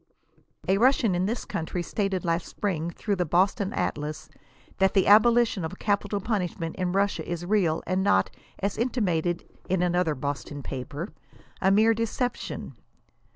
A 0.67 0.79
Russian 0.79 1.13
in 1.13 1.27
this 1.27 1.45
country 1.45 1.83
stated 1.83 2.25
last 2.25 2.47
spring, 2.47 2.89
through 2.89 3.17
the 3.17 3.23
Boston 3.23 3.71
A.tlas, 3.71 4.29
that 4.79 4.93
<* 4.93 4.93
the 4.95 5.05
abolition 5.05 5.63
of 5.63 5.77
capital 5.77 6.19
pun 6.19 6.41
ishment 6.41 6.73
in 6.73 6.91
Russia 6.91 7.23
is 7.29 7.45
real, 7.45 7.83
and 7.85 8.01
not, 8.03 8.31
as 8.57 8.79
intimated 8.79 9.47
[in 9.69 9.83
another 9.83 10.15
Boston 10.15 10.63
paper] 10.63 11.09
a 11.61 11.69
mere 11.69 11.93
deception." 11.93 12.73